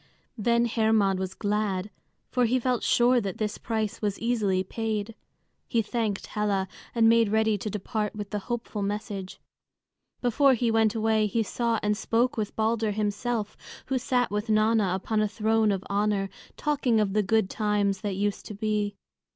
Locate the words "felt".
2.59-2.81